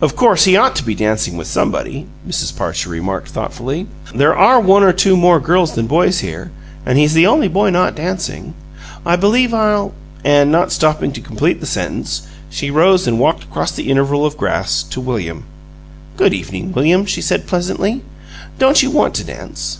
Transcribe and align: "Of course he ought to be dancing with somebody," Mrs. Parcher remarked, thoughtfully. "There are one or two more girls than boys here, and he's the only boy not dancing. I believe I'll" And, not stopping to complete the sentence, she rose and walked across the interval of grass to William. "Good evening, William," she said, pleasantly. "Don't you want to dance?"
"Of 0.00 0.16
course 0.16 0.44
he 0.44 0.56
ought 0.56 0.74
to 0.74 0.82
be 0.82 0.92
dancing 0.96 1.36
with 1.36 1.46
somebody," 1.46 2.08
Mrs. 2.28 2.56
Parcher 2.56 2.90
remarked, 2.90 3.28
thoughtfully. 3.28 3.86
"There 4.12 4.36
are 4.36 4.58
one 4.58 4.82
or 4.82 4.92
two 4.92 5.16
more 5.16 5.38
girls 5.38 5.74
than 5.76 5.86
boys 5.86 6.18
here, 6.18 6.50
and 6.84 6.98
he's 6.98 7.14
the 7.14 7.28
only 7.28 7.46
boy 7.46 7.70
not 7.70 7.94
dancing. 7.94 8.54
I 9.06 9.14
believe 9.14 9.54
I'll" 9.54 9.92
And, 10.24 10.50
not 10.50 10.72
stopping 10.72 11.12
to 11.12 11.20
complete 11.20 11.60
the 11.60 11.66
sentence, 11.66 12.22
she 12.50 12.72
rose 12.72 13.06
and 13.06 13.20
walked 13.20 13.44
across 13.44 13.70
the 13.70 13.88
interval 13.88 14.26
of 14.26 14.36
grass 14.36 14.82
to 14.82 15.00
William. 15.00 15.44
"Good 16.16 16.34
evening, 16.34 16.72
William," 16.72 17.06
she 17.06 17.22
said, 17.22 17.46
pleasantly. 17.46 18.02
"Don't 18.58 18.82
you 18.82 18.90
want 18.90 19.14
to 19.14 19.22
dance?" 19.24 19.78